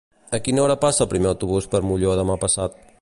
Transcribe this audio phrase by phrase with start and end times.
[0.37, 2.83] A quina hora passa el primer autobús per Molló demà passat?